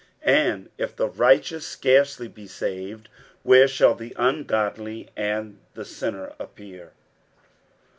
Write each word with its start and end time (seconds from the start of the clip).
60:004:018 0.25 0.35
And 0.51 0.69
if 0.79 0.95
the 0.95 1.07
righteous 1.07 1.67
scarcely 1.67 2.27
be 2.27 2.47
saved, 2.47 3.07
where 3.43 3.67
shall 3.67 3.93
the 3.93 4.15
ungodly 4.17 5.09
and 5.15 5.59
the 5.75 5.85
sinner 5.85 6.33
appear? 6.39 6.93